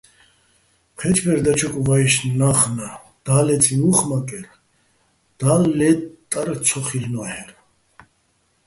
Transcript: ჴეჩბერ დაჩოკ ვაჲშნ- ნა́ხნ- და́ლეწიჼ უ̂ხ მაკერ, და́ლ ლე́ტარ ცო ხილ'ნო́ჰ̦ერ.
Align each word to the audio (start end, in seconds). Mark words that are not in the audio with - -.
ჴეჩბერ 0.99 1.39
დაჩოკ 1.45 1.75
ვაჲშნ- 1.85 2.25
ნა́ხნ- 2.39 2.75
და́ლეწიჼ 3.25 3.75
უ̂ხ 3.89 3.99
მაკერ, 4.09 4.45
და́ლ 5.39 5.61
ლე́ტარ 5.77 6.47
ცო 6.65 6.79
ხილ'ნო́ჰ̦ერ. 6.87 7.49